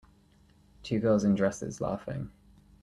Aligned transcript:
Two 0.81 0.97
girls 0.99 1.23
in 1.23 1.35
dresses 1.35 1.79
laughing. 1.79 2.31